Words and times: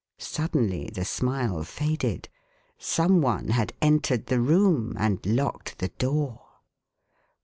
Suddenly 0.17 0.89
the 0.91 1.05
smile 1.05 1.61
faded 1.61 2.27
some 2.79 3.21
one 3.21 3.49
had 3.49 3.73
entered 3.83 4.25
the 4.25 4.39
room 4.41 4.95
and 4.97 5.23
locked 5.23 5.77
the 5.77 5.89
door. 5.89 6.43